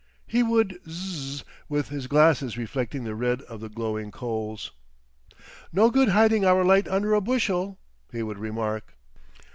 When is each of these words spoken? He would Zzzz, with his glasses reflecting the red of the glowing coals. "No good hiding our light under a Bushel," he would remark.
He 0.25 0.41
would 0.41 0.79
Zzzz, 0.89 1.45
with 1.69 1.89
his 1.89 2.07
glasses 2.07 2.57
reflecting 2.57 3.03
the 3.03 3.13
red 3.13 3.43
of 3.43 3.59
the 3.61 3.69
glowing 3.69 4.09
coals. 4.09 4.71
"No 5.71 5.91
good 5.91 6.09
hiding 6.09 6.43
our 6.43 6.65
light 6.65 6.87
under 6.87 7.13
a 7.13 7.21
Bushel," 7.21 7.77
he 8.11 8.23
would 8.23 8.39
remark. 8.39 8.95